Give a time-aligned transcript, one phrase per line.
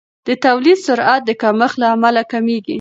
[0.27, 2.69] د تولید سرعت د کمښت له امله کمیږي.